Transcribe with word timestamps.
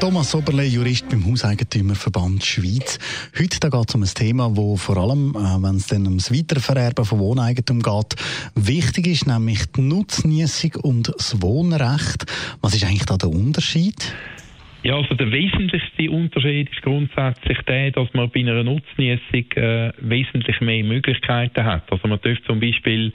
Thomas 0.00 0.34
Oberle, 0.34 0.64
Jurist 0.64 1.08
beim 1.08 1.24
Hauseigentümerverband 1.24 2.44
Schweiz. 2.44 2.98
Heute 3.38 3.70
geht 3.70 3.88
es 3.88 3.94
um 3.94 4.02
ein 4.02 4.14
Thema, 4.14 4.54
wo 4.54 4.76
vor 4.76 4.98
allem, 4.98 5.30
äh, 5.30 5.62
wenn 5.62 5.76
es 5.76 5.86
dann 5.86 6.04
ums 6.04 6.30
Weitervererben 6.30 7.06
von 7.06 7.18
Wohneigentum 7.18 7.80
geht, 7.80 8.14
wichtig 8.54 9.06
ist, 9.06 9.26
nämlich 9.26 9.64
die 9.72 9.80
Nutznießung 9.80 10.74
und 10.82 11.08
das 11.08 11.40
Wohnrecht. 11.40 12.26
Was 12.60 12.74
ist 12.74 12.84
eigentlich 12.84 13.06
da 13.06 13.16
der 13.16 13.30
Unterschied? 13.30 13.96
Ja, 14.82 14.96
also 14.96 15.14
der 15.14 15.32
wesentlichste 15.32 16.10
Unterschied 16.10 16.68
ist 16.70 16.82
grundsätzlich 16.82 17.58
der, 17.66 17.90
dass 17.90 18.12
man 18.12 18.30
bei 18.30 18.40
einer 18.40 18.62
Nutznießung 18.62 19.50
äh, 19.56 19.92
wesentlich 19.98 20.60
mehr 20.60 20.84
Möglichkeiten 20.84 21.64
hat. 21.64 21.90
Also 21.90 22.06
man 22.06 22.20
dürfte 22.20 22.44
zum 22.44 22.60
Beispiel 22.60 23.14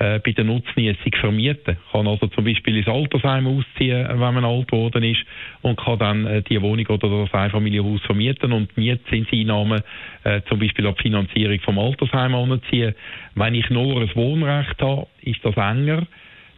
äh, 0.00 0.18
bei 0.18 0.32
der 0.32 0.44
Nutznießung 0.44 1.12
vermieten. 1.20 1.76
Kann 1.92 2.08
also 2.08 2.26
zum 2.28 2.44
Beispiel 2.44 2.78
ins 2.78 2.88
Altersheim 2.88 3.46
ausziehen, 3.46 4.08
wenn 4.08 4.18
man 4.18 4.44
alt 4.44 4.68
geworden 4.68 5.04
ist 5.04 5.20
und 5.60 5.78
kann 5.78 5.98
dann 5.98 6.26
äh, 6.26 6.42
die 6.42 6.60
Wohnung 6.60 6.86
oder 6.86 7.08
das 7.08 7.34
Einfamilienhaus 7.34 8.00
vermieten 8.02 8.52
und 8.52 8.74
Mietzinseinnahmen 8.76 9.82
äh, 10.24 10.40
zum 10.48 10.58
Beispiel 10.58 10.86
auf 10.86 10.96
die 10.96 11.02
Finanzierung 11.02 11.60
vom 11.60 11.78
Altersheim 11.78 12.34
anziehen. 12.34 12.94
Wenn 13.34 13.54
ich 13.54 13.68
nur 13.68 14.00
ein 14.00 14.10
Wohnrecht 14.14 14.80
habe, 14.80 15.06
ist 15.20 15.44
das 15.44 15.56
enger. 15.56 16.06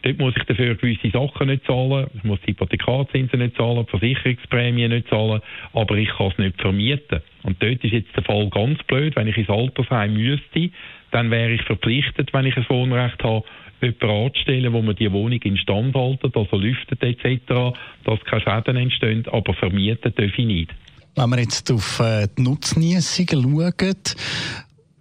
Dort 0.03 0.19
muss 0.19 0.35
ich 0.37 0.43
dafür 0.45 0.75
gewisse 0.75 1.11
Sachen 1.11 1.47
nicht 1.47 1.65
zahlen. 1.65 2.09
Ich 2.15 2.25
muss 2.25 2.41
die 2.41 2.51
Hypothekarzinsen 2.51 3.39
nicht 3.39 3.57
zahlen, 3.57 3.87
die 3.87 3.91
Versicherungsprämien 3.91 4.91
nicht 4.91 5.09
zahlen, 5.09 5.41
aber 5.73 5.97
ich 5.97 6.09
kann 6.09 6.33
es 6.33 6.39
nicht 6.39 6.61
vermieten. 6.61 7.21
Und 7.45 7.63
dort 7.63 7.85
ist 7.85 7.93
jetzt 7.93 8.15
der 8.17 8.25
Fall 8.25 8.49
ganz 8.51 8.83
blöd. 8.85 9.15
Wenn 9.15 9.29
ich 9.29 9.37
ins 9.37 9.49
Altersheim 9.49 10.15
müsste, 10.15 10.71
dann 11.13 11.31
wäre 11.31 11.53
ich 11.53 11.63
verpflichtet, 11.63 12.33
wenn 12.33 12.47
ich 12.47 12.57
ein 12.57 12.67
Wohnrecht 12.69 13.23
habe, 13.23 13.45
jemanden 13.81 14.27
anzustellen, 14.27 14.73
wo 14.73 14.83
man 14.83 14.97
die 14.97 15.11
Wohnung 15.13 15.41
instand 15.43 15.95
haltet, 15.95 16.37
also 16.37 16.57
lüftet 16.57 17.03
etc., 17.03 17.77
dass 18.05 18.21
keine 18.25 18.41
Schäden 18.43 18.77
entstehen, 18.77 19.25
aber 19.31 19.55
vermieten 19.55 20.13
darf 20.15 20.39
ich 20.39 20.47
nicht. 20.47 20.71
Wenn 21.15 21.31
wir 21.31 21.41
jetzt 21.41 21.71
auf 21.71 22.01
äh, 22.01 22.27
die 22.37 22.43
Nutznießungen 22.43 23.43
schauen, 23.43 23.97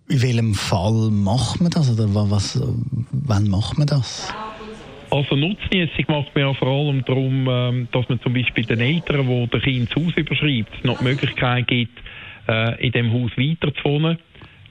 in 0.09 0.21
welchem 0.21 0.53
Fall 0.53 1.09
macht 1.09 1.61
man 1.61 1.71
das 1.71 1.89
oder 1.89 2.07
was, 2.29 2.61
wann 3.11 3.47
macht 3.47 3.77
man 3.77 3.87
das? 3.87 4.33
Also 5.11 5.35
Nutznießung 5.35 6.05
macht 6.07 6.33
man 6.33 6.45
ja 6.45 6.53
vor 6.53 6.67
allem 6.69 7.03
darum, 7.05 7.47
ähm, 7.49 7.87
dass 7.91 8.07
man 8.09 8.21
zum 8.21 8.33
Beispiel 8.33 8.65
den 8.65 8.79
Eltern, 8.79 9.27
die 9.27 9.47
der 9.47 9.59
Kind 9.59 9.89
das 9.89 9.95
Haus 9.95 10.13
überschreibt, 10.15 10.85
noch 10.85 10.99
die 10.99 11.03
Möglichkeit 11.03 11.67
gibt, 11.67 11.99
äh, 12.47 12.85
in 12.85 12.91
dem 12.93 13.13
Haus 13.13 13.31
weiter 13.37 13.73
zu 13.75 13.83
wohnen 13.83 14.17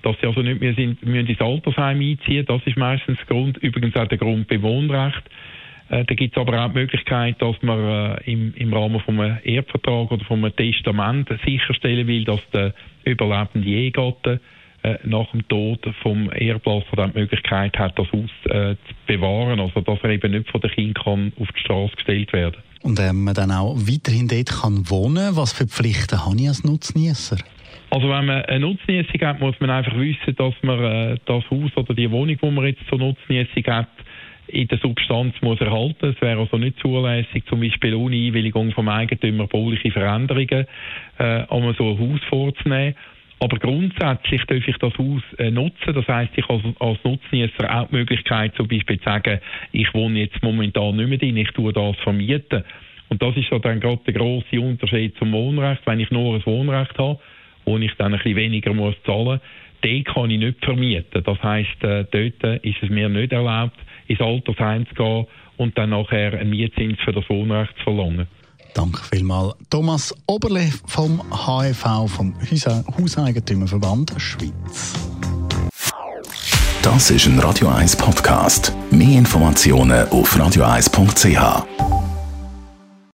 dass 0.03 0.17
sie 0.21 0.27
also 0.27 0.41
nicht 0.41 0.61
mehr 0.61 0.75
sind, 0.75 1.05
müssen 1.05 1.27
ins 1.27 1.41
Altersheim 1.41 2.01
einziehen. 2.01 2.47
Das 2.47 2.63
ist 2.65 2.77
meistens 2.77 3.19
der 3.19 3.27
Grund. 3.27 3.59
Übrigens 3.59 3.97
auch 3.97 4.09
der 4.09 4.19
Grund 4.19 4.49
Bewohnrecht. 4.49 5.23
Äh, 5.89 6.05
da 6.05 6.15
gibt 6.15 6.37
es 6.37 6.41
aber 6.41 6.65
auch 6.65 6.73
die 6.73 6.79
Möglichkeit, 6.79 7.41
dass 7.43 7.61
man 7.63 7.79
äh, 7.79 8.33
im, 8.33 8.55
im 8.55 8.73
Rahmen 8.73 9.01
von 9.01 9.21
einem 9.21 9.39
Erbvertrag 9.45 10.11
oder 10.11 10.25
von 10.25 10.45
einem 10.45 10.55
Testament 10.57 11.29
sicherstellen 11.45 12.07
will, 12.07 12.25
dass 12.25 12.41
der 12.51 12.75
überlebende 13.05 13.69
Ehegatte 13.69 14.41
äh, 14.83 14.97
nach 15.05 15.31
dem 15.33 15.47
Tod 15.49 15.81
vom 16.03 16.31
Erblasser 16.31 16.97
dann 16.97 17.13
die 17.13 17.21
Möglichkeit 17.21 17.79
hat, 17.79 17.99
das 17.99 18.07
Haus 18.13 18.31
äh, 18.45 18.75
zu 18.75 18.95
bewahren, 19.07 19.61
also 19.61 19.81
dass 19.81 19.99
er 20.03 20.11
eben 20.11 20.33
nicht 20.33 20.51
von 20.51 20.61
den 20.61 20.71
Kindern 20.71 21.33
auf 21.39 21.49
die 21.55 21.61
Straße 21.61 21.95
gestellt 21.97 22.33
werden. 22.33 22.63
Und 22.83 22.99
ähm, 22.99 23.25
man 23.25 23.35
dann 23.35 23.51
auch 23.51 23.77
weiterhin 23.77 24.29
dort 24.29 24.51
kann 24.51 24.89
wohnen, 24.89 25.37
was 25.37 25.53
für 25.53 25.67
Pflichten 25.67 26.25
habe 26.25 26.37
ich 26.39 26.49
als 26.49 26.65
Nutznießer? 26.65 27.37
Also 27.91 28.09
wenn 28.09 28.25
man 28.25 28.43
eine 28.45 28.61
Nutznießung 28.61 29.21
hat, 29.21 29.41
muss 29.41 29.59
man 29.61 29.71
einfach 29.71 29.97
wissen, 29.97 30.35
dass 30.37 30.55
man 30.63 30.83
äh, 30.83 31.17
das 31.27 31.45
Haus 31.51 31.77
oder 31.77 31.93
die 31.93 32.11
Wohnung, 32.11 32.37
die 32.41 32.51
man 32.51 32.65
jetzt 32.65 32.87
zur 32.89 32.99
Nutznießung 32.99 33.65
hat, 33.67 33.89
in 34.47 34.69
der 34.69 34.79
Substanz 34.79 35.35
muss 35.43 35.61
erhalten. 35.61 36.15
Es 36.15 36.21
wäre 36.21 36.41
also 36.41 36.57
nicht 36.57 36.79
zulässig, 36.81 37.45
zum 37.49 37.61
Beispiel 37.61 37.95
ohne 37.95 38.17
Einwilligung 38.17 38.73
vom 38.73 38.89
Eigentümer 38.89 39.47
bauliche 39.47 39.91
Veränderungen 39.91 40.67
äh, 41.19 41.45
um 41.49 41.73
so 41.75 41.91
ein 41.91 41.99
Haus 41.99 42.21
vorzunehmen. 42.29 42.95
Aber 43.41 43.59
grundsätzlich 43.59 44.45
darf 44.45 44.69
ich 44.69 44.77
das 44.77 44.97
Haus 44.99 45.23
äh, 45.39 45.51
nutzen. 45.51 45.95
Das 45.95 46.07
heißt, 46.07 46.33
ich 46.37 46.49
als, 46.49 46.63
als 46.79 46.99
Nutznießer 47.05 47.75
auch 47.75 47.89
die 47.89 47.97
Möglichkeit, 47.97 48.55
zum 48.55 48.69
Beispiel 48.69 48.99
zu 48.99 49.05
sagen, 49.05 49.41
ich 49.73 49.93
wohne 49.95 50.21
jetzt 50.21 50.43
momentan 50.43 50.97
nicht 50.97 51.09
mehr 51.09 51.19
drin, 51.19 51.37
ich 51.37 51.51
tue 51.53 51.73
das 51.73 51.97
vermieten. 51.99 52.65
Und 53.09 53.23
das 53.23 53.37
ist 53.37 53.49
so 53.49 53.59
dann 53.59 53.81
gerade 53.81 54.01
der 54.07 54.15
grosse 54.15 54.61
Unterschied 54.61 55.17
zum 55.17 55.33
Wohnrecht. 55.33 55.83
Wenn 55.87 56.01
ich 56.01 56.11
nur 56.11 56.37
ein 56.37 56.47
Wohnrecht 56.47 56.97
habe, 56.99 57.19
wo 57.65 57.79
ich 57.79 57.93
dann 57.97 58.13
ein 58.13 58.19
bisschen 58.19 58.37
weniger 58.37 58.75
muss 58.75 58.95
zahlen 59.05 59.41
den 59.83 60.05
kann 60.05 60.31
ich 60.31 60.39
nicht 60.39 60.65
vermieten. 60.65 61.23
Das 61.25 61.43
heisst, 61.43 61.83
äh, 61.83 62.05
dort 62.11 62.65
ist 62.65 62.83
es 62.83 62.91
mir 62.91 63.09
nicht 63.09 63.33
erlaubt, 63.33 63.79
ins 64.07 64.21
Altersheim 64.21 64.87
zu 64.89 64.95
gehen 64.95 65.27
und 65.57 65.77
dann 65.79 65.91
nachher 65.91 66.35
einen 66.39 66.51
Mietzins 66.51 66.99
für 67.01 67.13
das 67.13 67.29
Wohnrecht 67.29 67.77
zu 67.79 67.85
verlangen. 67.85 68.27
Danke 68.75 69.01
vielmals. 69.11 69.55
Thomas 69.69 70.15
Oberle 70.27 70.73
vom 70.87 71.23
HEV, 71.31 72.09
vom 72.09 72.35
Hauseigentümerverband 72.99 74.15
Schweiz. 74.17 74.93
Das 76.83 77.11
ist 77.11 77.27
ein 77.27 77.39
Radio 77.39 77.69
1 77.69 77.97
Podcast. 77.97 78.73
Mehr 78.91 79.19
Informationen 79.19 80.09
auf 80.09 80.35
radio1.ch. 80.35 82.00